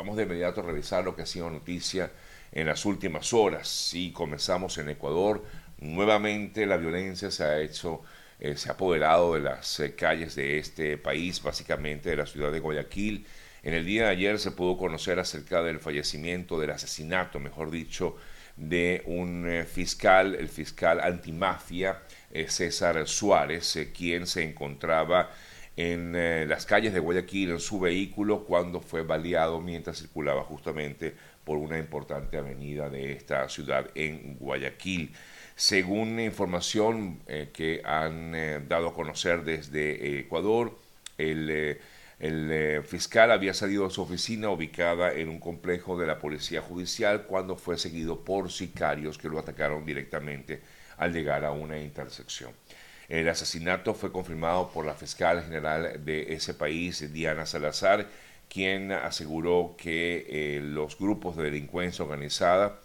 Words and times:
Vamos 0.00 0.16
de 0.16 0.22
inmediato 0.22 0.62
a 0.62 0.64
revisar 0.64 1.04
lo 1.04 1.14
que 1.14 1.20
ha 1.20 1.26
sido 1.26 1.50
noticia 1.50 2.10
en 2.52 2.66
las 2.66 2.86
últimas 2.86 3.34
horas. 3.34 3.92
Y 3.92 4.12
comenzamos 4.12 4.78
en 4.78 4.88
Ecuador. 4.88 5.44
Nuevamente 5.78 6.64
la 6.64 6.78
violencia 6.78 7.30
se 7.30 7.44
ha 7.44 7.60
hecho, 7.60 8.00
eh, 8.38 8.56
se 8.56 8.70
ha 8.70 8.72
apoderado 8.72 9.34
de 9.34 9.40
las 9.40 9.78
eh, 9.78 9.94
calles 9.94 10.34
de 10.36 10.56
este 10.56 10.96
país, 10.96 11.42
básicamente 11.42 12.08
de 12.08 12.16
la 12.16 12.24
ciudad 12.24 12.50
de 12.50 12.60
Guayaquil. 12.60 13.26
En 13.62 13.74
el 13.74 13.84
día 13.84 14.04
de 14.04 14.12
ayer 14.12 14.38
se 14.38 14.52
pudo 14.52 14.78
conocer 14.78 15.18
acerca 15.18 15.62
del 15.62 15.80
fallecimiento, 15.80 16.58
del 16.58 16.70
asesinato, 16.70 17.38
mejor 17.38 17.70
dicho, 17.70 18.16
de 18.56 19.02
un 19.04 19.46
eh, 19.46 19.66
fiscal, 19.66 20.34
el 20.34 20.48
fiscal 20.48 20.98
antimafia 21.02 22.00
César 22.48 23.06
Suárez, 23.06 23.78
quien 23.94 24.26
se 24.26 24.44
encontraba 24.44 25.30
en 25.80 26.48
las 26.48 26.66
calles 26.66 26.92
de 26.92 27.00
Guayaquil 27.00 27.50
en 27.50 27.60
su 27.60 27.80
vehículo 27.80 28.44
cuando 28.44 28.80
fue 28.80 29.02
baleado 29.02 29.60
mientras 29.60 29.98
circulaba 29.98 30.42
justamente 30.42 31.14
por 31.44 31.58
una 31.58 31.78
importante 31.78 32.36
avenida 32.36 32.88
de 32.88 33.12
esta 33.12 33.48
ciudad 33.48 33.90
en 33.94 34.36
Guayaquil. 34.38 35.12
Según 35.56 36.20
información 36.20 37.20
eh, 37.26 37.50
que 37.52 37.82
han 37.84 38.34
eh, 38.34 38.60
dado 38.68 38.88
a 38.88 38.94
conocer 38.94 39.42
desde 39.42 40.20
Ecuador, 40.20 40.78
el, 41.18 41.48
eh, 41.50 41.80
el 42.18 42.82
fiscal 42.84 43.30
había 43.30 43.54
salido 43.54 43.84
de 43.84 43.90
su 43.90 44.02
oficina 44.02 44.50
ubicada 44.50 45.12
en 45.12 45.28
un 45.28 45.40
complejo 45.40 45.98
de 45.98 46.06
la 46.06 46.18
Policía 46.18 46.62
Judicial 46.62 47.24
cuando 47.24 47.56
fue 47.56 47.78
seguido 47.78 48.20
por 48.24 48.50
sicarios 48.52 49.18
que 49.18 49.28
lo 49.28 49.38
atacaron 49.38 49.84
directamente 49.84 50.60
al 50.98 51.12
llegar 51.12 51.44
a 51.44 51.50
una 51.50 51.78
intersección. 51.78 52.52
El 53.10 53.28
asesinato 53.28 53.92
fue 53.92 54.12
confirmado 54.12 54.70
por 54.70 54.86
la 54.86 54.94
fiscal 54.94 55.42
general 55.42 56.04
de 56.04 56.32
ese 56.32 56.54
país, 56.54 57.12
Diana 57.12 57.44
Salazar, 57.44 58.06
quien 58.48 58.92
aseguró 58.92 59.74
que 59.76 60.26
eh, 60.28 60.60
los 60.62 60.96
grupos 60.96 61.36
de 61.36 61.42
delincuencia 61.42 62.04
organizada, 62.04 62.78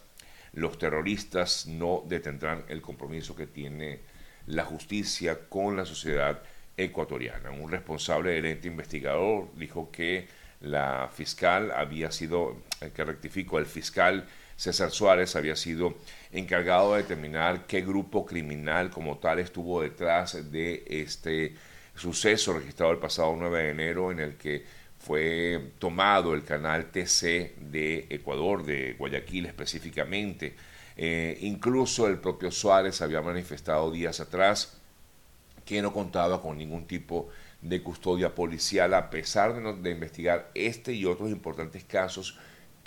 los 0.53 0.79
terroristas, 0.79 1.67
no 1.67 2.03
detendrán 2.07 2.65
el 2.69 2.81
compromiso 2.81 3.35
que 3.35 3.45
tiene 3.45 3.99
la 4.47 4.65
justicia 4.65 5.47
con 5.47 5.77
la 5.77 5.85
sociedad 5.85 6.41
ecuatoriana. 6.75 7.51
Un 7.51 7.69
responsable 7.69 8.31
del 8.31 8.47
ente 8.47 8.67
investigador 8.67 9.53
dijo 9.55 9.91
que 9.91 10.27
la 10.59 11.07
fiscal 11.13 11.71
había 11.71 12.11
sido, 12.11 12.63
eh, 12.81 12.89
que 12.95 13.05
rectificó, 13.05 13.59
el 13.59 13.67
fiscal 13.67 14.25
César 14.57 14.91
Suárez 14.91 15.35
había 15.35 15.55
sido 15.55 15.95
encargado 16.31 16.93
de 16.93 17.03
determinar 17.03 17.65
qué 17.67 17.81
grupo 17.81 18.25
criminal 18.25 18.89
como 18.89 19.17
tal 19.17 19.39
estuvo 19.39 19.81
detrás 19.81 20.51
de 20.51 20.85
este 20.87 21.55
suceso 21.95 22.53
registrado 22.53 22.91
el 22.91 22.99
pasado 22.99 23.35
9 23.37 23.63
de 23.63 23.69
enero 23.69 24.11
en 24.11 24.19
el 24.19 24.35
que 24.35 24.65
fue 24.99 25.71
tomado 25.77 26.33
el 26.33 26.43
canal 26.43 26.91
TC 26.91 27.57
de 27.59 28.07
Ecuador, 28.09 28.65
de 28.65 28.93
Guayaquil 28.93 29.45
específicamente. 29.45 30.55
Eh, 30.97 31.37
incluso 31.41 32.07
el 32.07 32.17
propio 32.19 32.51
Suárez 32.51 33.01
había 33.01 33.21
manifestado 33.21 33.91
días 33.91 34.19
atrás 34.19 34.77
que 35.65 35.81
no 35.81 35.91
contaba 35.91 36.41
con 36.41 36.57
ningún 36.57 36.85
tipo 36.87 37.29
de 37.61 37.81
custodia 37.81 38.33
policial, 38.33 38.93
a 38.93 39.09
pesar 39.09 39.75
de, 39.81 39.91
investigar 39.91 40.51
este 40.53 40.93
y 40.93 41.05
otros 41.05 41.29
importantes 41.29 41.83
casos 41.83 42.37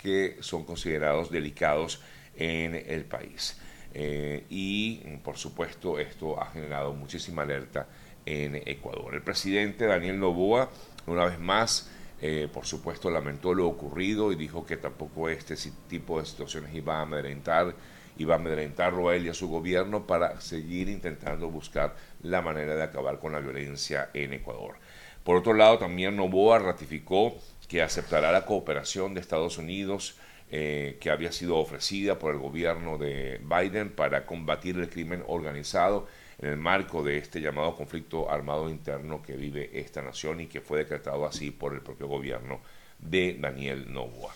que 0.01 0.37
son 0.39 0.63
considerados 0.63 1.29
delicados 1.29 2.01
en 2.35 2.75
el 2.75 3.05
país. 3.05 3.59
Eh, 3.93 4.45
y, 4.49 4.97
por 5.23 5.37
supuesto, 5.37 5.99
esto 5.99 6.41
ha 6.41 6.47
generado 6.47 6.93
muchísima 6.93 7.43
alerta 7.43 7.87
en 8.25 8.55
Ecuador. 8.55 9.15
El 9.15 9.21
presidente 9.21 9.85
Daniel 9.85 10.19
Novoa, 10.19 10.69
una 11.07 11.25
vez 11.25 11.39
más, 11.39 11.91
eh, 12.21 12.47
por 12.51 12.65
supuesto, 12.65 13.09
lamentó 13.09 13.53
lo 13.53 13.67
ocurrido 13.67 14.31
y 14.31 14.35
dijo 14.35 14.65
que 14.65 14.77
tampoco 14.77 15.29
este 15.29 15.55
tipo 15.87 16.19
de 16.19 16.25
situaciones 16.25 16.73
iba 16.73 16.97
a 16.97 17.01
amedrentar, 17.01 17.75
iba 18.17 18.35
a 18.35 18.37
amedrentarlo 18.37 19.09
a 19.09 19.15
él 19.15 19.25
y 19.25 19.29
a 19.29 19.33
su 19.33 19.47
gobierno 19.47 20.05
para 20.05 20.39
seguir 20.41 20.89
intentando 20.89 21.49
buscar 21.49 21.95
la 22.21 22.41
manera 22.41 22.75
de 22.75 22.83
acabar 22.83 23.19
con 23.19 23.31
la 23.31 23.39
violencia 23.39 24.09
en 24.13 24.33
Ecuador. 24.33 24.75
Por 25.23 25.37
otro 25.37 25.53
lado, 25.53 25.77
también 25.77 26.15
Novoa 26.15 26.59
ratificó 26.59 27.35
que 27.69 27.81
aceptará 27.81 28.33
la 28.33 28.45
cooperación 28.45 29.13
de 29.13 29.21
Estados 29.21 29.57
Unidos 29.57 30.17
eh, 30.51 30.97
que 30.99 31.11
había 31.11 31.31
sido 31.31 31.57
ofrecida 31.57 32.17
por 32.17 32.33
el 32.33 32.39
gobierno 32.39 32.97
de 32.97 33.39
Biden 33.43 33.91
para 33.91 34.25
combatir 34.25 34.77
el 34.79 34.89
crimen 34.89 35.23
organizado 35.27 36.07
en 36.39 36.49
el 36.49 36.57
marco 36.57 37.03
de 37.03 37.19
este 37.19 37.39
llamado 37.39 37.75
conflicto 37.75 38.31
armado 38.31 38.67
interno 38.67 39.21
que 39.21 39.33
vive 39.33 39.69
esta 39.79 40.01
nación 40.01 40.41
y 40.41 40.47
que 40.47 40.59
fue 40.59 40.79
decretado 40.79 41.27
así 41.27 41.51
por 41.51 41.75
el 41.75 41.81
propio 41.81 42.07
gobierno 42.07 42.61
de 42.97 43.37
Daniel 43.39 43.93
Novoa. 43.93 44.33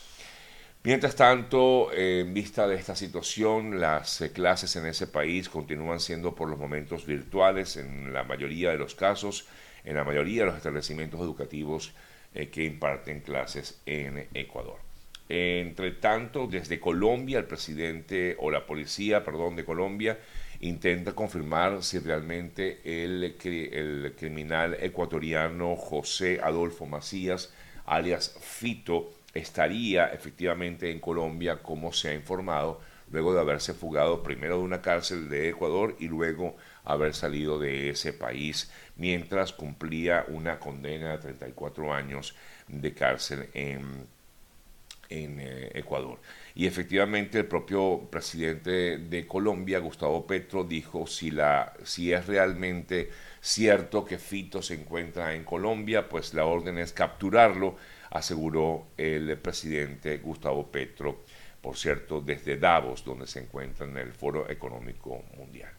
Mientras 0.83 1.15
tanto, 1.15 1.91
en 1.91 2.31
vista 2.31 2.67
de 2.67 2.75
esta 2.75 2.95
situación, 2.95 3.79
las 3.79 4.21
eh, 4.21 4.31
clases 4.31 4.75
en 4.75 4.85
ese 4.85 5.07
país 5.07 5.49
continúan 5.49 5.99
siendo 5.99 6.35
por 6.35 6.47
los 6.47 6.59
momentos 6.59 7.07
virtuales 7.07 7.77
en 7.77 8.13
la 8.13 8.23
mayoría 8.23 8.69
de 8.69 8.77
los 8.77 8.93
casos, 8.93 9.47
en 9.83 9.95
la 9.95 10.03
mayoría 10.03 10.41
de 10.41 10.47
los 10.47 10.57
establecimientos 10.57 11.21
educativos 11.21 11.93
eh, 12.33 12.49
que 12.49 12.63
imparten 12.63 13.21
clases 13.21 13.81
en 13.85 14.27
Ecuador. 14.33 14.77
Entre 15.29 15.91
tanto, 15.91 16.47
desde 16.47 16.79
Colombia, 16.79 17.39
el 17.39 17.45
presidente 17.45 18.35
o 18.39 18.51
la 18.51 18.65
policía, 18.65 19.23
perdón, 19.23 19.55
de 19.55 19.65
Colombia 19.65 20.19
intenta 20.59 21.13
confirmar 21.13 21.83
si 21.83 21.99
realmente 21.99 22.79
el, 22.85 23.35
el 23.43 24.15
criminal 24.17 24.77
ecuatoriano 24.79 25.75
José 25.75 26.39
Adolfo 26.41 26.85
Macías, 26.85 27.53
alias 27.85 28.37
Fito, 28.39 29.11
estaría 29.33 30.07
efectivamente 30.07 30.91
en 30.91 30.99
Colombia, 30.99 31.57
como 31.61 31.91
se 31.91 32.09
ha 32.09 32.13
informado, 32.13 32.79
luego 33.13 33.33
de 33.35 33.41
haberse 33.41 33.75
fugado 33.75 34.23
primero 34.23 34.57
de 34.57 34.63
una 34.63 34.81
cárcel 34.81 35.29
de 35.29 35.49
Ecuador 35.49 35.95
y 35.99 36.07
luego 36.07 36.57
haber 36.83 37.13
salido 37.13 37.59
de 37.59 37.91
ese 37.91 38.11
país 38.11 38.71
mientras 38.95 39.53
cumplía 39.53 40.25
una 40.29 40.59
condena 40.59 41.11
de 41.11 41.19
34 41.19 41.93
años 41.93 42.35
de 42.67 42.91
cárcel 42.95 43.49
en, 43.53 44.07
en 45.09 45.39
eh, 45.39 45.69
Ecuador. 45.75 46.19
Y 46.55 46.65
efectivamente 46.65 47.37
el 47.37 47.45
propio 47.45 48.09
presidente 48.09 48.97
de 48.97 49.27
Colombia, 49.27 49.77
Gustavo 49.77 50.25
Petro, 50.25 50.63
dijo 50.63 51.05
si, 51.05 51.29
la, 51.29 51.71
si 51.83 52.11
es 52.11 52.25
realmente 52.25 53.11
cierto 53.39 54.05
que 54.05 54.17
Fito 54.17 54.63
se 54.63 54.73
encuentra 54.73 55.35
en 55.35 55.43
Colombia, 55.43 56.09
pues 56.09 56.33
la 56.33 56.45
orden 56.45 56.79
es 56.79 56.93
capturarlo, 56.93 57.75
aseguró 58.09 58.87
el 58.97 59.37
presidente 59.37 60.17
Gustavo 60.17 60.71
Petro, 60.71 61.21
por 61.63 61.77
cierto, 61.77 62.19
desde 62.19 62.57
Davos, 62.57 63.05
donde 63.05 63.25
se 63.25 63.39
encuentra 63.39 63.87
en 63.87 63.97
el 63.97 64.11
Foro 64.11 64.49
Económico 64.49 65.23
Mundial. 65.37 65.71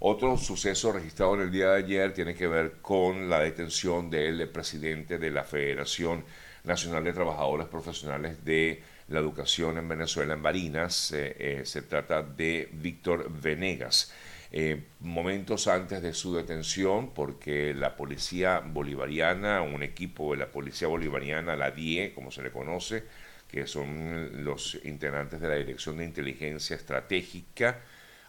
Otro 0.00 0.36
suceso 0.36 0.92
registrado 0.92 1.34
en 1.34 1.40
el 1.40 1.50
día 1.50 1.70
de 1.70 1.78
ayer 1.78 2.12
tiene 2.12 2.34
que 2.34 2.46
ver 2.46 2.76
con 2.82 3.30
la 3.30 3.40
detención 3.40 4.10
del 4.10 4.46
presidente 4.50 5.18
de 5.18 5.30
la 5.30 5.44
Federación 5.44 6.22
Nacional 6.64 7.02
de 7.02 7.14
Trabajadores 7.14 7.66
Profesionales 7.66 8.44
de 8.44 8.82
la 9.08 9.20
educación 9.20 9.78
en 9.78 9.88
Venezuela, 9.88 10.34
en 10.34 10.42
Barinas. 10.42 11.12
Eh, 11.12 11.36
eh, 11.38 11.62
se 11.64 11.82
trata 11.82 12.22
de 12.22 12.68
Víctor 12.72 13.30
Venegas. 13.30 14.12
Eh, 14.52 14.82
momentos 15.00 15.66
antes 15.66 16.02
de 16.02 16.12
su 16.12 16.34
detención, 16.34 17.14
porque 17.14 17.72
la 17.72 17.96
policía 17.96 18.60
bolivariana, 18.60 19.62
un 19.62 19.82
equipo 19.82 20.32
de 20.32 20.38
la 20.38 20.46
policía 20.46 20.88
bolivariana, 20.88 21.56
la 21.56 21.70
DIE, 21.70 22.12
como 22.14 22.30
se 22.30 22.42
le 22.42 22.50
conoce, 22.50 23.04
que 23.50 23.66
son 23.66 24.44
los 24.44 24.78
integrantes 24.84 25.40
de 25.40 25.48
la 25.48 25.56
Dirección 25.56 25.96
de 25.98 26.04
Inteligencia 26.04 26.76
Estratégica, 26.76 27.80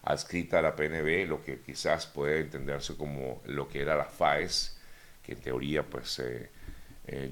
adscrita 0.03 0.59
a 0.59 0.61
la 0.61 0.75
PNB, 0.75 1.27
lo 1.27 1.43
que 1.43 1.59
quizás 1.59 2.07
puede 2.07 2.39
entenderse 2.39 2.95
como 2.95 3.41
lo 3.45 3.67
que 3.67 3.81
era 3.81 3.95
la 3.95 4.05
FAES, 4.05 4.77
que 5.23 5.33
en 5.33 5.39
teoría 5.39 5.83
pues 5.83 6.21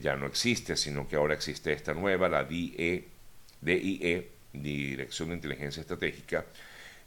ya 0.02 0.16
no 0.16 0.28
existe, 0.28 0.76
sino 0.76 1.08
que 1.08 1.16
ahora 1.16 1.34
existe 1.34 1.74
esta 1.74 1.94
nueva, 1.94 2.30
la 2.30 2.44
DIE, 2.44 3.08
DIE, 3.62 4.30
Dirección 4.54 5.30
de 5.30 5.36
Inteligencia 5.36 5.82
Estratégica, 5.82 6.46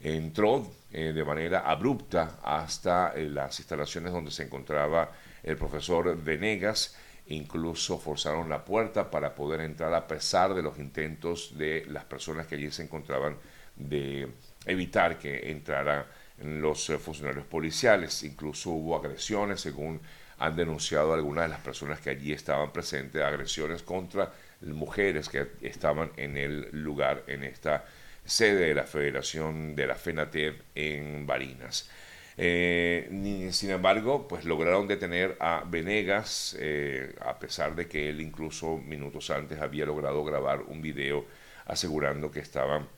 entró 0.01 0.71
eh, 0.93 1.13
de 1.13 1.25
manera 1.25 1.61
abrupta 1.61 2.39
hasta 2.43 3.13
eh, 3.15 3.29
las 3.29 3.59
instalaciones 3.59 4.13
donde 4.13 4.31
se 4.31 4.45
encontraba 4.45 5.13
el 5.43 5.57
profesor 5.57 6.17
Venegas, 6.23 6.97
incluso 7.33 7.99
forzaron 7.99 8.49
la 8.49 8.65
puerta 8.65 9.11
para 9.11 9.35
poder 9.35 9.61
entrar 9.61 9.95
a 9.95 10.07
pesar 10.07 10.55
de 10.55 10.63
los 10.63 10.79
intentos 10.79 11.57
de 11.57 11.85
las 11.89 12.05
personas 12.05 12.47
que 12.47 12.57
allí 12.57 12.71
se 12.71 12.83
encontraban 12.83 13.37
de 13.77 14.29
evitar 14.67 15.19
que 15.19 15.51
entraran 15.51 16.05
los 16.43 16.91
eh, 16.91 16.99
funcionarios 16.99 17.47
policiales. 17.47 18.23
Incluso 18.23 18.71
hubo 18.71 18.97
agresiones, 18.97 19.61
según 19.61 20.01
han 20.39 20.57
denunciado 20.57 21.15
algunas 21.15 21.45
de 21.45 21.51
las 21.51 21.61
personas 21.61 22.01
que 22.01 22.11
allí 22.11 22.33
estaban 22.33 22.73
presentes, 22.73 23.23
agresiones 23.23 23.83
contra 23.83 24.33
mujeres 24.61 25.29
que 25.29 25.53
estaban 25.63 26.11
en 26.17 26.37
el 26.37 26.69
lugar, 26.73 27.25
en 27.29 27.45
esta 27.45 27.85
sede 28.25 28.67
de 28.67 28.75
la 28.75 28.85
Federación 28.85 29.75
de 29.75 29.87
la 29.87 29.95
FENATEV 29.95 30.63
en 30.75 31.27
Barinas. 31.27 31.89
Eh, 32.37 33.49
sin 33.53 33.71
embargo, 33.71 34.27
pues 34.27 34.45
lograron 34.45 34.89
detener 34.89 35.37
a 35.41 35.65
Venegas, 35.67 36.57
eh, 36.59 37.15
a 37.21 37.39
pesar 37.39 37.75
de 37.75 37.87
que 37.87 38.09
él 38.09 38.21
incluso 38.21 38.79
minutos 38.79 39.31
antes 39.31 39.61
había 39.61 39.85
logrado 39.85 40.25
grabar 40.25 40.63
un 40.63 40.81
video 40.81 41.27
asegurando 41.67 42.31
que 42.31 42.41
estaban 42.41 42.89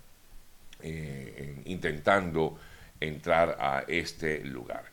eh, 0.83 1.63
intentando 1.65 2.59
entrar 3.01 3.57
a 3.61 3.85
este 3.89 4.45
lugar. 4.45 4.85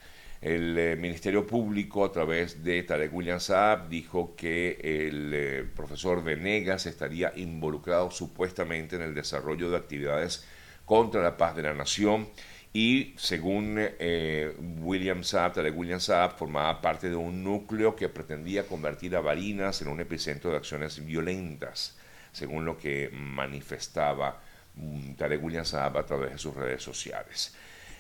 El 0.41 0.97
Ministerio 0.97 1.45
Público, 1.45 2.03
a 2.03 2.11
través 2.11 2.63
de 2.63 2.81
Tarek 2.81 3.13
William 3.13 3.39
Saab, 3.39 3.89
dijo 3.89 4.35
que 4.35 4.79
el 4.81 5.69
profesor 5.75 6.23
Venegas 6.23 6.87
estaría 6.87 7.31
involucrado 7.35 8.09
supuestamente 8.09 8.95
en 8.95 9.03
el 9.03 9.13
desarrollo 9.13 9.69
de 9.69 9.77
actividades 9.77 10.43
contra 10.83 11.21
la 11.21 11.37
paz 11.37 11.55
de 11.55 11.61
la 11.61 11.75
nación 11.75 12.27
y 12.73 13.13
según 13.17 13.75
eh, 13.77 14.55
William 14.79 15.23
Saab, 15.23 15.55
de 15.55 15.71
William 15.71 15.99
Saab, 15.99 16.37
formaba 16.37 16.79
parte 16.79 17.09
de 17.09 17.15
un 17.17 17.43
núcleo 17.43 17.95
que 17.95 18.07
pretendía 18.07 18.65
convertir 18.65 19.15
a 19.15 19.19
Barinas 19.19 19.81
en 19.81 19.89
un 19.89 19.99
epicentro 19.99 20.51
de 20.51 20.57
acciones 20.57 21.03
violentas, 21.05 21.97
según 22.31 22.63
lo 22.63 22.77
que 22.77 23.09
manifestaba 23.11 24.41
um, 24.77 25.15
Tarek 25.15 25.43
William 25.43 25.65
Saab 25.65 25.97
a 25.97 26.05
través 26.05 26.31
de 26.31 26.37
sus 26.37 26.55
redes 26.55 26.81
sociales. 26.81 27.53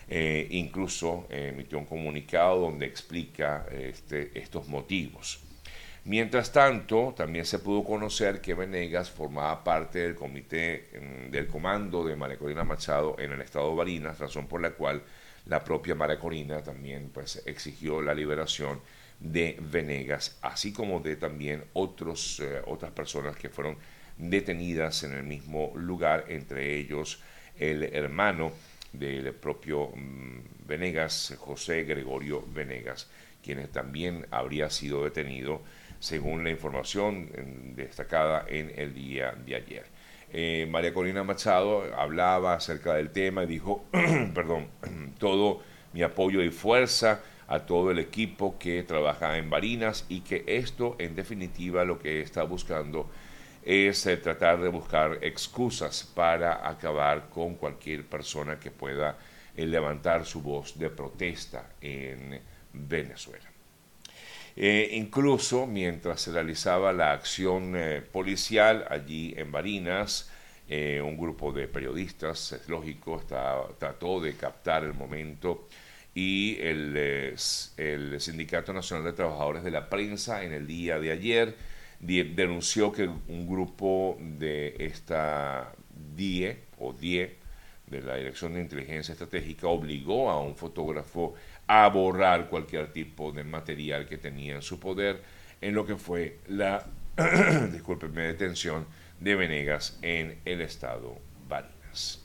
Eh, 0.07 0.47
incluso 0.51 1.27
eh, 1.29 1.49
emitió 1.53 1.77
un 1.77 1.85
comunicado 1.85 2.61
donde 2.61 2.85
explica 2.85 3.65
este, 3.71 4.31
estos 4.39 4.69
motivos. 4.69 5.41
Mientras 6.03 6.51
tanto, 6.51 7.13
también 7.15 7.45
se 7.45 7.59
pudo 7.59 7.83
conocer 7.83 8.41
que 8.41 8.55
Venegas 8.55 9.11
formaba 9.11 9.63
parte 9.63 9.99
del 9.99 10.15
comité 10.15 10.89
mm, 10.99 11.29
del 11.29 11.47
comando 11.47 12.03
de 12.03 12.15
María 12.15 12.39
Corina 12.39 12.63
Machado 12.63 13.15
en 13.19 13.31
el 13.31 13.41
estado 13.41 13.69
de 13.69 13.75
Barinas, 13.75 14.17
razón 14.17 14.47
por 14.47 14.61
la 14.61 14.71
cual 14.71 15.03
la 15.45 15.63
propia 15.63 15.93
María 15.93 16.19
Corina 16.19 16.63
también 16.63 17.11
pues, 17.13 17.43
exigió 17.45 18.01
la 18.01 18.15
liberación 18.15 18.81
de 19.19 19.55
Venegas, 19.61 20.39
así 20.41 20.73
como 20.73 21.01
de 21.01 21.17
también 21.17 21.63
otros, 21.73 22.39
eh, 22.39 22.61
otras 22.65 22.91
personas 22.91 23.35
que 23.35 23.49
fueron 23.49 23.77
detenidas 24.17 25.03
en 25.03 25.13
el 25.13 25.23
mismo 25.23 25.71
lugar, 25.75 26.25
entre 26.29 26.77
ellos 26.77 27.21
el 27.59 27.83
hermano 27.83 28.51
del 28.91 29.33
propio 29.35 29.91
mm, 29.95 30.65
Venegas, 30.65 31.35
José 31.37 31.83
Gregorio 31.83 32.43
Venegas, 32.47 33.07
quien 33.43 33.67
también 33.67 34.25
habría 34.31 34.71
sido 34.71 35.03
detenido 35.03 35.61
según 36.01 36.43
la 36.43 36.49
información 36.49 37.29
destacada 37.75 38.45
en 38.49 38.73
el 38.75 38.93
día 38.93 39.33
de 39.45 39.55
ayer. 39.55 39.85
Eh, 40.33 40.67
María 40.69 40.93
Corina 40.93 41.23
Machado 41.23 41.83
hablaba 41.95 42.55
acerca 42.55 42.95
del 42.95 43.11
tema 43.11 43.43
y 43.43 43.47
dijo, 43.47 43.85
perdón, 44.33 44.67
todo 45.19 45.61
mi 45.93 46.01
apoyo 46.01 46.41
y 46.41 46.49
fuerza 46.49 47.21
a 47.47 47.59
todo 47.65 47.91
el 47.91 47.99
equipo 47.99 48.57
que 48.57 48.81
trabaja 48.83 49.37
en 49.37 49.49
Barinas 49.49 50.05
y 50.09 50.21
que 50.21 50.43
esto 50.47 50.95
en 50.99 51.15
definitiva 51.15 51.83
lo 51.83 51.99
que 51.99 52.21
está 52.21 52.43
buscando 52.43 53.09
es 53.63 54.05
eh, 54.07 54.17
tratar 54.17 54.59
de 54.61 54.69
buscar 54.69 55.19
excusas 55.21 56.09
para 56.15 56.67
acabar 56.67 57.29
con 57.29 57.55
cualquier 57.55 58.05
persona 58.05 58.57
que 58.57 58.71
pueda 58.71 59.17
eh, 59.55 59.65
levantar 59.67 60.25
su 60.25 60.41
voz 60.41 60.79
de 60.79 60.89
protesta 60.89 61.73
en 61.81 62.39
Venezuela. 62.73 63.50
Eh, 64.55 64.89
incluso 64.93 65.65
mientras 65.65 66.21
se 66.21 66.31
realizaba 66.31 66.91
la 66.91 67.13
acción 67.13 67.73
eh, 67.75 68.01
policial 68.01 68.85
allí 68.89 69.33
en 69.37 69.51
Barinas, 69.51 70.29
eh, 70.67 71.01
un 71.01 71.17
grupo 71.17 71.51
de 71.51 71.67
periodistas, 71.67 72.51
es 72.53 72.67
lógico, 72.69 73.21
trató 73.77 74.19
de 74.19 74.33
captar 74.35 74.83
el 74.83 74.93
momento 74.93 75.67
y 76.13 76.57
el, 76.59 76.95
el, 77.77 78.21
Sindicato 78.21 78.73
Nacional 78.73 79.05
de 79.05 79.13
Trabajadores 79.13 79.63
de 79.63 79.71
la 79.71 79.89
Prensa 79.89 80.43
en 80.43 80.53
el 80.53 80.67
día 80.67 80.99
de 80.99 81.11
ayer 81.11 81.55
denunció 81.99 82.91
que 82.91 83.07
un 83.07 83.47
grupo 83.47 84.17
de 84.19 84.75
esta 84.79 85.71
DIE 86.15 86.57
o 86.79 86.93
DIE, 86.93 87.37
de 87.87 88.01
la 88.01 88.15
Dirección 88.15 88.53
de 88.53 88.61
Inteligencia 88.61 89.11
Estratégica, 89.11 89.67
obligó 89.67 90.29
a 90.29 90.41
un 90.41 90.55
fotógrafo 90.55 91.35
a 91.73 91.87
borrar 91.87 92.49
cualquier 92.49 92.91
tipo 92.91 93.31
de 93.31 93.45
material 93.45 94.05
que 94.05 94.17
tenía 94.17 94.55
en 94.55 94.61
su 94.61 94.77
poder 94.77 95.21
en 95.61 95.73
lo 95.73 95.85
que 95.85 95.95
fue 95.95 96.39
la, 96.49 96.85
discúlpenme, 97.71 98.23
detención 98.23 98.85
de 99.21 99.35
Venegas 99.35 99.97
en 100.01 100.37
el 100.43 100.59
estado 100.59 101.17
Barinas. 101.47 102.19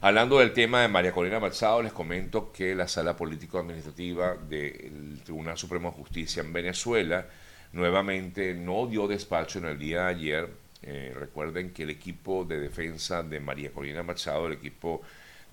Hablando 0.00 0.40
del 0.40 0.52
tema 0.52 0.82
de 0.82 0.88
María 0.88 1.12
Corina 1.12 1.38
Balsado, 1.38 1.80
les 1.80 1.92
comento 1.92 2.50
que 2.50 2.74
la 2.74 2.88
Sala 2.88 3.16
Político-Administrativa 3.16 4.34
del 4.34 5.20
Tribunal 5.22 5.56
Supremo 5.56 5.90
de 5.92 5.96
Justicia 5.96 6.42
en 6.42 6.52
Venezuela 6.52 7.24
nuevamente 7.70 8.52
no 8.52 8.88
dio 8.88 9.06
despacho 9.06 9.60
en 9.60 9.66
el 9.66 9.78
día 9.78 10.06
de 10.06 10.08
ayer. 10.08 10.50
Eh, 10.82 11.12
recuerden 11.14 11.72
que 11.72 11.84
el 11.84 11.90
equipo 11.90 12.44
de 12.44 12.58
defensa 12.58 13.22
de 13.22 13.38
María 13.38 13.70
Corina 13.70 14.02
Machado, 14.02 14.48
el 14.48 14.54
equipo 14.54 15.02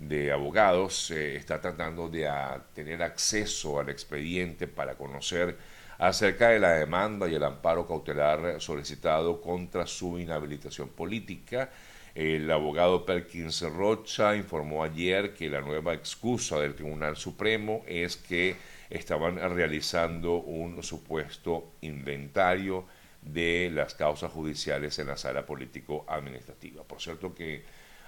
de 0.08 0.32
abogados 0.32 1.12
eh, 1.12 1.36
está 1.36 1.60
tratando 1.62 2.10
de 2.10 2.30
tener 2.74 3.02
acceso 3.04 3.80
al 3.80 3.90
expediente 3.90 4.68
para 4.68 4.96
conocer 4.96 5.58
acerca 5.98 6.50
de 6.50 6.60
la 6.60 6.74
demanda 6.74 7.28
y 7.28 7.36
el 7.36 7.44
amparo 7.44 7.88
cautelar 7.88 8.60
solicitado 8.60 9.42
contra 9.42 9.86
su 9.88 10.20
inhabilitación 10.20 10.90
política. 10.90 11.70
El 12.16 12.52
abogado 12.52 13.06
Perkins 13.06 13.62
Rocha 13.62 14.36
informó 14.36 14.84
ayer 14.84 15.34
que 15.34 15.50
la 15.50 15.62
nueva 15.62 15.94
excusa 15.94 16.60
del 16.60 16.76
Tribunal 16.76 17.16
Supremo 17.16 17.84
es 17.88 18.18
que 18.18 18.56
estaban 18.90 19.38
realizando 19.56 20.36
un 20.36 20.84
supuesto 20.84 21.72
inventario 21.82 22.86
de 23.22 23.72
las 23.74 23.96
causas 23.96 24.32
judiciales 24.32 25.00
en 25.00 25.08
la 25.08 25.18
sala 25.18 25.46
político-administrativa. 25.46 26.84
Por 26.84 27.02
cierto 27.02 27.34
que 27.34 27.64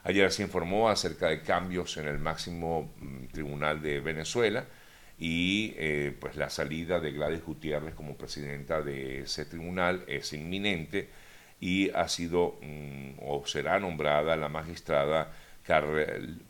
Ayer 0.05 0.31
se 0.31 0.43
informó 0.43 0.87
acerca 0.87 1.29
de 1.29 1.41
cambios 1.41 1.97
en 1.97 2.07
el 2.07 2.19
máximo 2.19 2.93
mm, 2.99 3.25
tribunal 3.33 3.81
de 3.81 3.99
Venezuela 4.01 4.65
y 5.17 5.73
eh, 5.77 6.15
pues 6.19 6.35
la 6.35 6.51
salida 6.51 6.99
de 6.99 7.11
Gladys 7.11 7.43
Gutiérrez 7.43 7.95
como 7.95 8.15
presidenta 8.15 8.83
de 8.83 9.21
ese 9.21 9.45
tribunal 9.45 10.03
es 10.07 10.31
inminente 10.33 11.09
y 11.59 11.89
ha 11.89 12.07
sido 12.07 12.59
mm, 12.61 13.13
o 13.23 13.47
será 13.47 13.79
nombrada 13.79 14.35
la 14.35 14.47
magistrada 14.47 15.31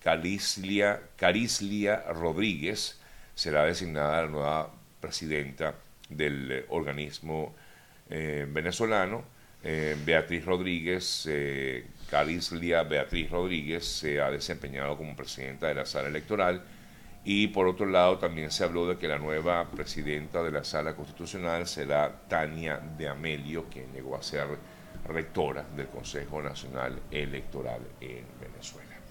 Carislia, 0.03 0.99
Carislia 1.15 2.03
Rodríguez, 2.11 2.99
será 3.35 3.63
designada 3.63 4.23
la 4.23 4.27
nueva 4.27 4.73
presidenta 4.99 5.75
del 6.09 6.65
organismo 6.67 7.55
eh, 8.09 8.45
venezolano. 8.49 9.23
Eh, 9.67 9.97
Beatriz 10.05 10.45
Rodríguez 10.45 11.27
Carislia 12.09 12.83
Beatriz 12.83 13.31
Rodríguez 13.31 13.83
se 13.83 14.21
ha 14.21 14.29
desempeñado 14.29 14.95
como 14.95 15.15
presidenta 15.15 15.67
de 15.67 15.73
la 15.73 15.85
sala 15.87 16.07
electoral 16.07 16.63
y 17.23 17.47
por 17.47 17.67
otro 17.67 17.87
lado 17.87 18.19
también 18.19 18.51
se 18.51 18.63
habló 18.63 18.87
de 18.87 18.97
que 18.97 19.07
la 19.07 19.17
nueva 19.17 19.67
presidenta 19.71 20.43
de 20.43 20.51
la 20.51 20.63
sala 20.63 20.95
constitucional 20.95 21.65
será 21.65 22.27
Tania 22.27 22.77
de 22.77 23.09
Amelio, 23.09 23.65
quien 23.65 23.91
llegó 23.91 24.15
a 24.15 24.21
ser 24.21 24.45
rectora 25.07 25.65
del 25.75 25.87
Consejo 25.87 26.41
Nacional 26.43 27.01
Electoral 27.09 27.81
en 27.99 28.25
Venezuela. 28.39 29.04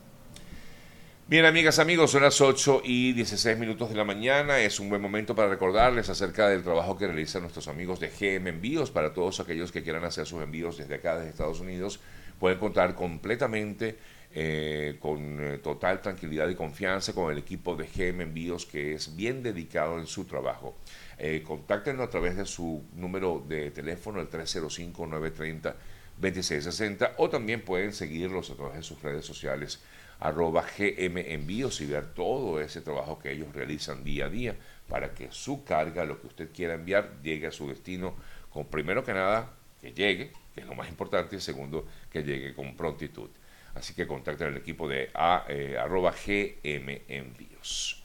Bien, 1.26 1.46
amigas, 1.46 1.78
amigos, 1.78 2.10
son 2.10 2.22
las 2.22 2.40
8 2.40 2.82
y 2.84 3.14
16 3.14 3.58
minutos 3.58 3.88
de 3.88 3.96
la 3.96 4.04
mañana. 4.04 4.60
Es 4.60 4.78
un 4.78 4.90
buen 4.90 5.00
momento 5.00 5.34
para 5.34 5.48
recordarles 5.48 6.10
acerca 6.10 6.48
del 6.48 6.62
trabajo 6.62 6.98
que 6.98 7.06
realizan 7.06 7.42
nuestros 7.42 7.66
amigos 7.66 7.98
de 7.98 8.08
GM 8.08 8.48
Envíos 8.48 8.90
para 8.90 9.14
todos 9.14 9.40
aquellos 9.40 9.72
que 9.72 9.82
quieran 9.82 10.04
hacer 10.04 10.26
sus 10.26 10.42
envíos 10.42 10.76
desde 10.76 10.96
acá, 10.96 11.16
desde 11.16 11.30
Estados 11.30 11.60
Unidos 11.60 12.00
pueden 12.38 12.58
contar 12.58 12.94
completamente 12.94 13.96
eh, 14.34 14.98
con 15.00 15.38
eh, 15.40 15.56
total 15.58 16.00
tranquilidad 16.02 16.48
y 16.48 16.54
confianza 16.54 17.12
con 17.14 17.32
el 17.32 17.38
equipo 17.38 17.74
de 17.76 17.86
GM 17.86 18.20
Envíos 18.22 18.66
que 18.66 18.94
es 18.94 19.16
bien 19.16 19.42
dedicado 19.42 19.98
en 19.98 20.06
su 20.06 20.24
trabajo. 20.24 20.76
Eh, 21.18 21.42
contáctenos 21.46 22.06
a 22.06 22.10
través 22.10 22.36
de 22.36 22.44
su 22.44 22.84
número 22.96 23.42
de 23.48 23.70
teléfono, 23.70 24.20
el 24.20 24.28
305-930-2660, 24.28 27.12
o 27.16 27.30
también 27.30 27.62
pueden 27.62 27.92
seguirlos 27.92 28.50
a 28.50 28.56
través 28.56 28.76
de 28.76 28.82
sus 28.82 29.00
redes 29.00 29.24
sociales, 29.24 29.80
arroba 30.24 30.62
GM 30.62 31.20
Envíos 31.34 31.82
y 31.82 31.86
ver 31.86 32.14
todo 32.14 32.58
ese 32.58 32.80
trabajo 32.80 33.18
que 33.18 33.30
ellos 33.30 33.54
realizan 33.54 34.02
día 34.04 34.24
a 34.24 34.28
día 34.30 34.56
para 34.88 35.12
que 35.12 35.30
su 35.30 35.64
carga, 35.64 36.04
lo 36.04 36.18
que 36.18 36.28
usted 36.28 36.48
quiera 36.50 36.74
enviar, 36.74 37.20
llegue 37.22 37.46
a 37.46 37.52
su 37.52 37.68
destino 37.68 38.14
con 38.48 38.64
primero 38.66 39.04
que 39.04 39.12
nada 39.12 39.52
que 39.82 39.92
llegue, 39.92 40.32
que 40.54 40.62
es 40.62 40.66
lo 40.66 40.74
más 40.74 40.88
importante, 40.88 41.36
y 41.36 41.40
segundo, 41.40 41.86
que 42.10 42.22
llegue 42.22 42.54
con 42.54 42.74
prontitud. 42.74 43.28
Así 43.74 43.92
que 43.92 44.06
contacten 44.06 44.48
al 44.48 44.56
equipo 44.56 44.88
de 44.88 45.10
a, 45.12 45.44
eh, 45.46 45.76
arroba 45.78 46.12
GM 46.12 47.02
Envíos. 47.08 48.03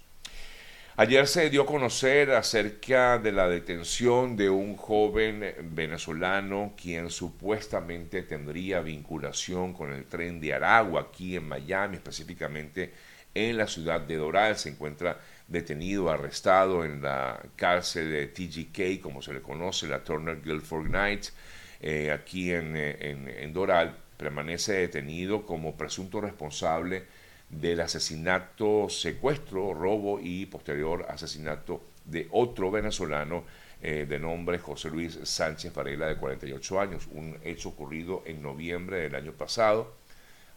Ayer 1.00 1.27
se 1.27 1.50
dio 1.50 1.62
a 1.62 1.65
conocer 1.65 2.32
acerca 2.32 3.20
de 3.20 3.32
la 3.32 3.48
detención 3.48 4.36
de 4.36 4.50
un 4.50 4.75
joven 4.75 5.56
venezolano 5.72 6.74
quien 6.75 7.10
supuestamente 7.10 8.22
tendría 8.24 8.82
vinculación 8.82 9.72
con 9.72 9.94
el 9.94 10.03
tren 10.08 10.41
de 10.41 10.53
Aragua 10.53 11.03
aquí 11.03 11.38
en 11.38 11.48
Miami, 11.48 11.96
específicamente 11.96 12.91
en 13.34 13.56
la 13.56 13.68
ciudad 13.68 14.01
de 14.01 14.18
Doral. 14.18 14.58
Se 14.58 14.72
encuentra 14.72 15.18
detenido, 15.48 16.10
arrestado 16.10 16.84
en 16.84 17.01
la 17.01 17.41
cárcel 17.56 18.12
de 18.12 18.27
TGK, 18.27 19.01
como 19.01 19.22
se 19.22 19.34
le 19.34 19.41
conoce, 19.41 19.88
la 19.88 20.03
Turner 20.03 20.41
Guilford 20.41 20.88
Knights, 20.88 21.34
eh, 21.79 22.12
aquí 22.12 22.51
en, 22.51 22.75
en 22.75 23.53
Doral. 23.53 23.96
Permanece 24.18 24.74
detenido 24.74 25.46
como 25.46 25.77
presunto 25.77 26.20
responsable 26.20 27.06
del 27.50 27.82
asesinato, 27.82 28.89
secuestro, 28.89 29.74
robo 29.74 30.20
y 30.22 30.46
posterior 30.46 31.06
asesinato 31.10 31.82
de 32.06 32.27
otro 32.32 32.72
venezolano 32.72 33.44
eh, 33.82 34.06
de 34.08 34.20
nombre 34.20 34.60
José 34.60 34.89
Luis 34.89 35.18
Sánchez 35.24 35.74
Varela, 35.74 36.08
de 36.08 36.18
48 36.18 36.79
años, 36.79 37.08
un 37.12 37.38
hecho 37.44 37.70
ocurrido 37.70 38.24
en 38.25 38.41
noviembre 38.41 38.98
del 38.98 39.15
año 39.15 39.32
pasado. 39.34 39.96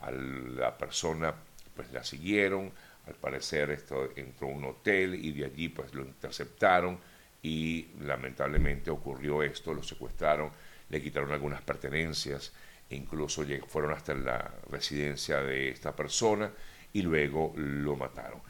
A 0.01 0.11
la 0.11 0.77
persona 0.77 1.35
pues 1.75 1.93
la 1.93 2.05
siguieron, 2.05 2.73
al 3.07 3.15
parecer 3.15 3.71
esto, 3.71 4.11
entró 4.17 4.49
a 4.49 4.51
un 4.51 4.65
hotel 4.65 5.15
y 5.15 5.33
de 5.33 5.47
allí 5.47 5.69
pues 5.69 5.95
lo 5.95 6.03
interceptaron 6.03 6.99
y 7.43 7.89
lamentablemente 8.01 8.91
ocurrió 8.91 9.43
esto, 9.43 9.73
lo 9.73 9.83
secuestraron, 9.83 10.51
le 10.91 11.03
quitaron 11.03 11.33
algunas 11.33 11.63
pertenencias, 11.63 12.53
incluso 12.91 13.45
fueron 13.69 13.93
hasta 13.93 14.15
la 14.15 14.53
residencia 14.71 15.41
de 15.41 15.71
esta 15.71 15.97
persona 15.97 16.53
y 16.93 17.03
luego 17.03 17.53
lo 17.57 17.97
mataron. 17.97 18.41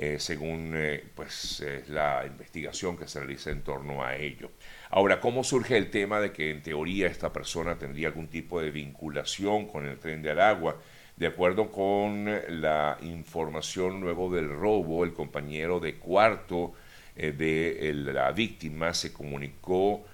Eh, 0.00 0.20
según 0.20 0.74
eh, 0.76 1.04
pues, 1.12 1.64
la 1.88 2.24
investigación 2.24 2.96
que 2.96 3.08
se 3.08 3.18
realiza 3.18 3.50
en 3.50 3.62
torno 3.62 4.04
a 4.04 4.14
ello. 4.14 4.52
Ahora, 4.90 5.18
¿cómo 5.18 5.42
surge 5.42 5.76
el 5.76 5.90
tema 5.90 6.20
de 6.20 6.30
que 6.30 6.52
en 6.52 6.62
teoría 6.62 7.08
esta 7.08 7.32
persona 7.32 7.76
tendría 7.76 8.06
algún 8.06 8.28
tipo 8.28 8.60
de 8.60 8.70
vinculación 8.70 9.66
con 9.66 9.86
el 9.86 9.98
tren 9.98 10.22
de 10.22 10.30
Aragua? 10.30 10.76
De 11.16 11.26
acuerdo 11.26 11.72
con 11.72 12.30
la 12.60 12.96
información 13.02 14.00
luego 14.00 14.32
del 14.32 14.50
robo, 14.50 15.02
el 15.02 15.12
compañero 15.12 15.80
de 15.80 15.96
cuarto 15.96 16.74
eh, 17.16 17.32
de 17.32 17.92
la 17.92 18.30
víctima 18.30 18.94
se 18.94 19.12
comunicó 19.12 20.06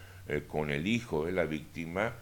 con 0.48 0.70
el 0.70 0.86
hijo 0.86 1.26
de 1.26 1.32
la 1.32 1.44
víctima 1.44 2.14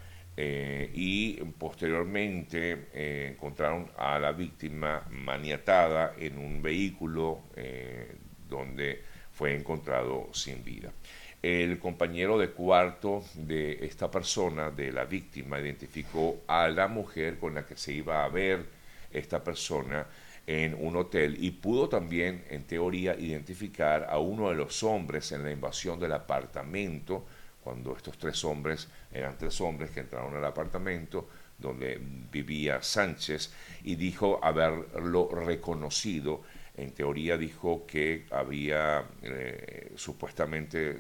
eh, 0.45 0.91
y 0.93 1.35
posteriormente 1.57 2.89
eh, 2.93 3.29
encontraron 3.33 3.89
a 3.97 4.19
la 4.19 4.33
víctima 4.33 5.07
maniatada 5.09 6.15
en 6.19 6.37
un 6.37 6.61
vehículo 6.61 7.43
eh, 7.55 8.17
donde 8.49 9.05
fue 9.31 9.55
encontrado 9.55 10.31
sin 10.33 10.65
vida. 10.65 10.93
El 11.41 11.79
compañero 11.79 12.37
de 12.39 12.51
cuarto 12.51 13.23
de 13.35 13.87
esta 13.87 14.11
persona, 14.11 14.73
de 14.73 14.91
la 14.91 15.05
víctima, 15.05 15.61
identificó 15.61 16.43
a 16.49 16.67
la 16.67 16.89
mujer 16.89 17.39
con 17.39 17.55
la 17.55 17.65
que 17.65 17.77
se 17.77 17.93
iba 17.93 18.25
a 18.25 18.29
ver 18.29 18.67
esta 19.13 19.45
persona 19.45 20.09
en 20.45 20.75
un 20.75 20.97
hotel 20.97 21.37
y 21.39 21.53
pudo 21.53 21.89
también, 21.89 22.45
en 22.51 22.65
teoría, 22.65 23.15
identificar 23.15 24.09
a 24.11 24.19
uno 24.19 24.49
de 24.49 24.57
los 24.57 24.83
hombres 24.83 25.31
en 25.31 25.45
la 25.45 25.53
invasión 25.53 26.01
del 26.01 26.15
apartamento 26.15 27.25
cuando 27.63 27.97
estos 27.97 28.19
tres 28.19 28.45
hombres, 28.45 28.89
eran 29.13 29.39
tres 29.39 29.61
hombres 29.61 29.91
que 29.91 30.01
entraron 30.01 30.35
al 30.37 30.45
apartamento 30.45 31.29
donde 31.59 31.99
vivía 32.31 32.83
Sánchez 32.83 33.53
y 33.85 33.95
dijo 33.95 34.41
haberlo 34.43 35.29
reconocido. 35.31 36.43
En 36.77 36.91
teoría 36.93 37.37
dijo 37.37 37.87
que 37.87 38.27
había 38.31 39.05
eh, 39.23 39.93
supuestamente 39.95 40.99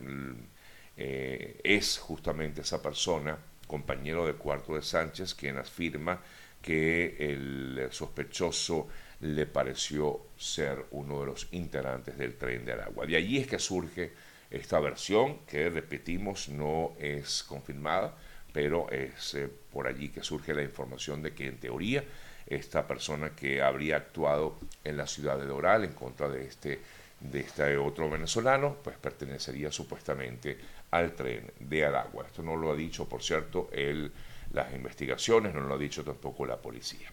eh, 0.97 1.61
es 1.65 1.99
justamente 1.99 2.61
esa 2.61 2.81
persona, 2.81 3.37
compañero 3.67 4.27
de 4.27 4.35
cuarto 4.35 4.75
de 4.75 4.83
Sánchez, 4.83 5.35
quien 5.35 5.57
afirma 5.59 6.21
que 6.61 7.17
el 7.19 7.89
sospechoso 7.91 8.89
le 9.21 9.47
pareció 9.47 10.27
ser 10.37 10.87
uno 10.91 11.21
de 11.21 11.27
los 11.27 11.49
integrantes 11.53 12.17
del 12.19 12.37
tren 12.37 12.65
de 12.65 12.73
Aragua. 12.73 13.07
De 13.07 13.17
allí 13.17 13.39
es 13.39 13.47
que 13.47 13.59
surge 13.59 14.13
esta 14.53 14.79
versión, 14.81 15.39
que 15.47 15.71
repetimos, 15.71 16.49
no 16.51 16.93
es 16.99 17.43
confirmada, 17.43 18.15
pero 18.53 18.91
es 18.91 19.35
eh, 19.35 19.49
por 19.73 19.87
allí 19.87 20.11
que 20.11 20.23
surge 20.23 20.53
la 20.53 20.63
información 20.63 21.23
de 21.23 21.35
que 21.35 21.47
en 21.47 21.59
teoría 21.59 22.05
esta 22.47 22.87
persona 22.87 23.35
que 23.35 23.63
habría 23.63 23.97
actuado 23.97 24.59
en 24.85 24.99
la 24.99 25.07
ciudad 25.07 25.39
de 25.39 25.47
Doral 25.47 25.85
en 25.85 25.95
contra 25.95 26.29
de 26.29 26.45
este, 26.45 26.81
de 27.21 27.41
este 27.41 27.79
otro 27.79 28.11
venezolano, 28.11 28.77
pues 28.85 28.99
pertenecería 28.99 29.73
supuestamente 29.73 30.59
al 30.91 31.15
tren 31.15 31.51
de 31.59 31.87
Aragua. 31.87 32.27
Esto 32.27 32.43
no 32.43 32.55
lo 32.57 32.73
ha 32.73 32.77
dicho, 32.77 33.09
por 33.09 33.23
cierto, 33.23 33.71
el, 33.73 34.13
las 34.53 34.75
investigaciones, 34.75 35.55
no 35.55 35.63
lo 35.63 35.75
ha 35.75 35.79
dicho 35.79 36.05
tampoco 36.05 36.45
la 36.45 36.61
policía. 36.61 37.11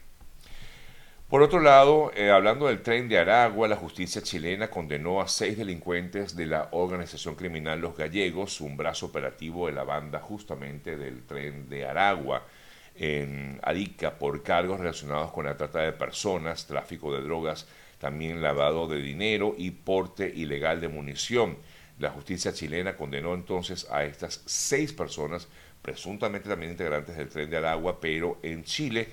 Por 1.29 1.43
otro 1.43 1.59
lado, 1.59 2.11
eh, 2.15 2.31
hablando 2.31 2.65
del 2.65 2.81
tren 2.81 3.07
de 3.07 3.19
Aragua, 3.19 3.67
la 3.67 3.75
justicia 3.75 4.23
chilena 4.23 4.71
condenó 4.71 5.21
a 5.21 5.27
seis 5.27 5.55
delincuentes 5.59 6.35
de 6.35 6.47
la 6.47 6.69
organización 6.71 7.35
criminal 7.35 7.79
Los 7.79 7.95
Gallegos, 7.95 8.59
un 8.61 8.75
brazo 8.75 9.05
operativo 9.05 9.67
de 9.67 9.73
la 9.73 9.83
banda 9.83 10.19
justamente 10.21 10.97
del 10.97 11.21
tren 11.27 11.69
de 11.69 11.85
Aragua 11.85 12.47
en 12.95 13.59
Arica, 13.61 14.17
por 14.17 14.41
cargos 14.41 14.79
relacionados 14.79 15.31
con 15.31 15.45
la 15.45 15.55
trata 15.55 15.81
de 15.81 15.91
personas, 15.91 16.65
tráfico 16.65 17.13
de 17.13 17.21
drogas, 17.21 17.67
también 17.99 18.41
lavado 18.41 18.87
de 18.87 18.99
dinero 18.99 19.53
y 19.55 19.69
porte 19.69 20.33
ilegal 20.35 20.81
de 20.81 20.87
munición. 20.87 21.57
La 21.99 22.09
justicia 22.09 22.53
chilena 22.53 22.95
condenó 22.95 23.35
entonces 23.35 23.85
a 23.91 24.03
estas 24.03 24.41
seis 24.47 24.93
personas, 24.93 25.47
presuntamente 25.83 26.49
también 26.49 26.71
integrantes 26.71 27.15
del 27.15 27.29
tren 27.29 27.51
de 27.51 27.57
Aragua, 27.57 28.01
pero 28.01 28.39
en 28.41 28.63
Chile, 28.63 29.09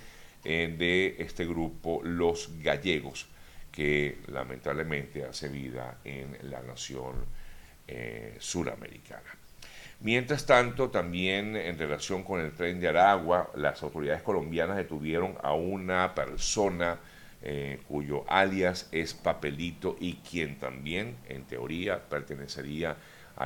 de 0.46 1.16
este 1.18 1.44
grupo 1.44 2.00
Los 2.04 2.50
Gallegos, 2.62 3.26
que 3.72 4.18
lamentablemente 4.28 5.24
hace 5.24 5.48
vida 5.48 5.98
en 6.04 6.36
la 6.42 6.62
nación 6.62 7.24
eh, 7.88 8.36
suramericana. 8.38 9.36
Mientras 10.00 10.46
tanto, 10.46 10.90
también 10.90 11.56
en 11.56 11.78
relación 11.78 12.22
con 12.22 12.40
el 12.40 12.52
tren 12.52 12.80
de 12.80 12.88
Aragua, 12.88 13.50
las 13.56 13.82
autoridades 13.82 14.22
colombianas 14.22 14.76
detuvieron 14.76 15.36
a 15.42 15.54
una 15.54 16.14
persona 16.14 16.98
eh, 17.42 17.80
cuyo 17.88 18.24
alias 18.28 18.88
es 18.92 19.14
Papelito 19.14 19.96
y 19.98 20.14
quien 20.14 20.58
también, 20.58 21.16
en 21.28 21.44
teoría, 21.44 22.00
pertenecería 22.08 22.90
a 22.90 22.96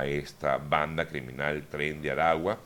esta 0.05 0.57
banda 0.57 1.07
criminal 1.07 1.67
Tren 1.69 2.01
de 2.01 2.11
Aragua 2.11 2.57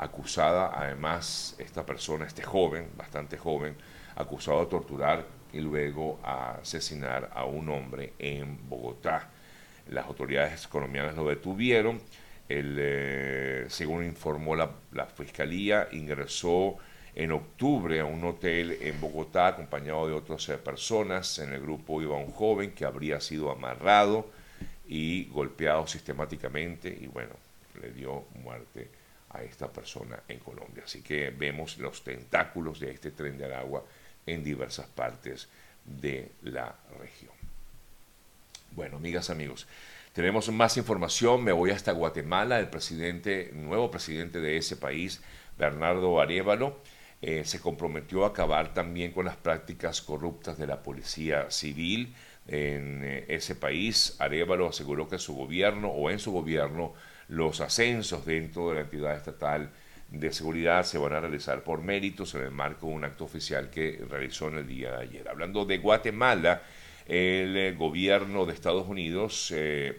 acusada, 0.00 0.72
además, 0.74 1.54
esta 1.58 1.84
persona, 1.84 2.24
este 2.24 2.42
joven, 2.42 2.88
bastante 2.96 3.36
joven, 3.36 3.76
acusado 4.16 4.60
de 4.60 4.66
torturar 4.66 5.26
y 5.52 5.60
luego 5.60 6.18
asesinar 6.22 7.30
a 7.34 7.44
un 7.44 7.68
hombre 7.68 8.14
en 8.18 8.66
Bogotá. 8.66 9.28
Las 9.90 10.06
autoridades 10.06 10.66
colombianas 10.68 11.16
lo 11.16 11.28
detuvieron. 11.28 12.00
Eh, 12.48 13.66
según 13.68 14.04
informó 14.04 14.56
la, 14.56 14.70
la, 14.92 15.06
fiscalía, 15.06 15.88
ingresó 15.92 16.78
en 17.14 17.32
octubre 17.32 18.00
a 18.00 18.06
un 18.06 18.24
hotel 18.24 18.78
en 18.80 18.98
Bogotá 19.00 19.48
acompañado 19.48 20.08
de 20.08 20.14
otras 20.14 20.48
eh, 20.48 20.56
personas. 20.56 21.38
En 21.40 21.52
el 21.52 21.60
grupo 21.60 22.00
iba 22.00 22.16
un 22.16 22.32
joven 22.32 22.72
que 22.72 22.86
habría 22.86 23.20
sido 23.20 23.50
amarrado 23.50 24.30
y 24.90 25.26
golpeado 25.26 25.86
sistemáticamente 25.86 26.88
y 26.88 27.06
bueno, 27.06 27.34
le 27.80 27.92
dio 27.92 28.24
muerte 28.42 28.90
a 29.30 29.40
esta 29.40 29.72
persona 29.72 30.20
en 30.26 30.40
Colombia. 30.40 30.82
Así 30.84 31.00
que 31.00 31.30
vemos 31.30 31.78
los 31.78 32.02
tentáculos 32.02 32.80
de 32.80 32.90
este 32.90 33.12
tren 33.12 33.38
de 33.38 33.44
Aragua 33.44 33.84
en 34.26 34.42
diversas 34.42 34.88
partes 34.88 35.48
de 35.84 36.32
la 36.42 36.74
región. 36.98 37.32
Bueno, 38.72 38.96
amigas, 38.96 39.30
amigos, 39.30 39.68
tenemos 40.12 40.50
más 40.50 40.76
información. 40.76 41.44
Me 41.44 41.52
voy 41.52 41.70
hasta 41.70 41.92
Guatemala. 41.92 42.58
El 42.58 42.68
presidente, 42.68 43.52
nuevo 43.54 43.92
presidente 43.92 44.40
de 44.40 44.56
ese 44.56 44.76
país, 44.76 45.20
Bernardo 45.56 46.20
Arevalo, 46.20 46.80
eh, 47.22 47.44
se 47.44 47.60
comprometió 47.60 48.24
a 48.24 48.30
acabar 48.30 48.74
también 48.74 49.12
con 49.12 49.24
las 49.24 49.36
prácticas 49.36 50.02
corruptas 50.02 50.58
de 50.58 50.66
la 50.66 50.82
policía 50.82 51.48
civil 51.52 52.12
en 52.50 53.02
eh, 53.04 53.24
ese 53.28 53.54
país. 53.54 54.16
Arevalo 54.18 54.68
aseguró 54.68 55.08
que 55.08 55.18
su 55.18 55.34
gobierno 55.34 55.88
o 55.88 56.10
en 56.10 56.18
su 56.18 56.32
gobierno 56.32 56.92
los 57.28 57.60
ascensos 57.60 58.26
dentro 58.26 58.68
de 58.68 58.74
la 58.74 58.80
entidad 58.82 59.16
estatal 59.16 59.70
de 60.10 60.32
seguridad 60.32 60.84
se 60.84 60.98
van 60.98 61.12
a 61.12 61.20
realizar 61.20 61.62
por 61.62 61.82
méritos 61.82 62.34
en 62.34 62.42
el 62.42 62.50
marco 62.50 62.88
de 62.88 62.94
un 62.94 63.04
acto 63.04 63.24
oficial 63.24 63.70
que 63.70 64.04
realizó 64.08 64.48
en 64.48 64.58
el 64.58 64.66
día 64.66 64.96
de 64.96 65.02
ayer. 65.02 65.28
Hablando 65.28 65.64
de 65.64 65.78
Guatemala, 65.78 66.62
el 67.06 67.56
eh, 67.56 67.72
gobierno 67.72 68.44
de 68.44 68.52
Estados 68.52 68.88
Unidos 68.88 69.52
eh, 69.54 69.96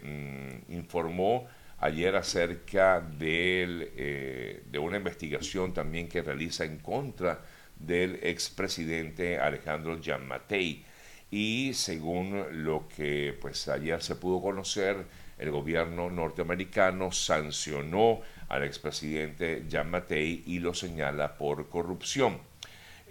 mm, 0.68 0.72
informó 0.72 1.48
ayer 1.78 2.14
acerca 2.14 3.00
de, 3.00 3.92
eh, 3.96 4.62
de 4.66 4.78
una 4.78 4.98
investigación 4.98 5.72
también 5.72 6.08
que 6.08 6.22
realiza 6.22 6.64
en 6.64 6.78
contra 6.78 7.40
del 7.76 8.20
expresidente 8.22 9.38
Alejandro 9.38 9.98
Yamatei 9.98 10.84
y 11.32 11.72
según 11.72 12.44
lo 12.62 12.86
que 12.94 13.36
pues 13.40 13.66
ayer 13.66 14.02
se 14.02 14.16
pudo 14.16 14.42
conocer 14.42 15.06
el 15.38 15.50
gobierno 15.50 16.10
norteamericano 16.10 17.10
sancionó 17.10 18.20
al 18.50 18.64
expresidente 18.64 19.64
Jean 19.66 19.90
Matei 19.90 20.44
y 20.46 20.58
lo 20.58 20.74
señala 20.74 21.38
por 21.38 21.68
corrupción. 21.70 22.38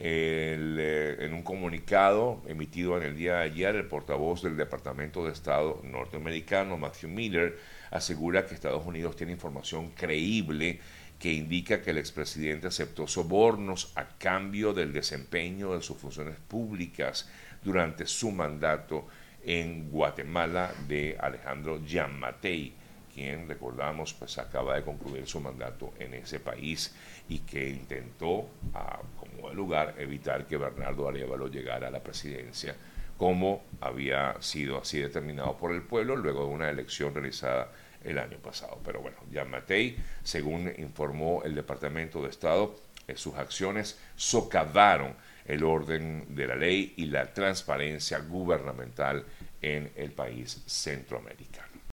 eh, 0.04 1.18
en 1.20 1.34
un 1.34 1.44
comunicado 1.44 2.42
emitido 2.48 2.98
en 2.98 3.04
el 3.04 3.16
día 3.16 3.38
de 3.38 3.44
ayer, 3.44 3.76
el 3.76 3.88
portavoz 3.88 4.42
del 4.42 4.56
Departamento 4.56 5.26
de 5.26 5.32
Estado 5.32 5.82
norteamericano, 5.84 6.78
Matthew 6.78 7.10
Miller, 7.10 7.60
asegura 7.92 8.46
que 8.46 8.56
Estados 8.56 8.86
Unidos 8.86 9.16
tiene 9.16 9.34
información 9.34 9.92
creíble 9.92 10.80
que 11.22 11.32
indica 11.32 11.82
que 11.84 11.92
el 11.92 12.00
expresidente 12.00 12.66
aceptó 12.66 13.08
sobornos 13.08 13.94
a 13.96 14.08
cambio 14.18 14.74
del 14.74 14.92
desempeño 14.92 15.76
de 15.76 15.84
sus 15.84 15.98
funciones 15.98 16.36
públicas 16.48 17.30
durante 17.64 18.06
su 18.06 18.32
mandato 18.32 19.08
en 19.44 19.90
Guatemala 19.90 20.72
de 20.88 21.18
Alejandro 21.20 21.84
Yamatei, 21.84 22.74
quien, 23.14 23.48
recordamos, 23.48 24.14
pues 24.14 24.38
acaba 24.38 24.76
de 24.76 24.84
concluir 24.84 25.28
su 25.28 25.40
mandato 25.40 25.94
en 26.00 26.14
ese 26.14 26.40
país 26.40 26.96
y 27.28 27.40
que 27.40 27.70
intentó, 27.70 28.48
a, 28.74 29.00
como 29.20 29.50
de 29.50 29.56
lugar, 29.56 29.96
evitar 29.98 30.48
que 30.48 30.58
Bernardo 30.58 31.08
Arevalo 31.08 31.48
llegara 31.48 31.88
a 31.88 31.92
la 31.92 32.02
presidencia, 32.02 32.76
como 33.18 33.64
había 33.82 34.36
sido 34.40 34.80
así 34.80 35.00
determinado 35.00 35.58
por 35.58 35.72
el 35.74 35.82
pueblo 35.82 36.16
luego 36.16 36.46
de 36.46 36.54
una 36.54 36.70
elección 36.70 37.14
realizada 37.14 37.72
el 38.04 38.18
año 38.18 38.38
pasado. 38.38 38.80
Pero 38.84 39.02
bueno, 39.02 39.18
Yamatei, 39.32 39.98
según 40.24 40.74
informó 40.78 41.44
el 41.44 41.54
Departamento 41.54 42.22
de 42.24 42.30
Estado, 42.30 42.76
eh, 43.08 43.16
sus 43.16 43.36
acciones 43.36 44.00
socavaron 44.16 45.14
el 45.52 45.66
orden 45.66 46.34
de 46.34 46.48
la 46.48 46.56
ley 46.56 46.94
y 46.96 47.08
la 47.08 47.34
transparencia 47.34 48.20
gubernamental 48.20 49.26
en 49.62 49.92
el 49.98 50.12
país 50.12 50.64
centroamericano. 50.66 51.71